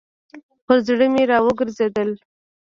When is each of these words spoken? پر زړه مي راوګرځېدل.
پر 0.65 0.77
زړه 0.87 1.07
مي 1.13 1.23
راوګرځېدل. 1.31 2.09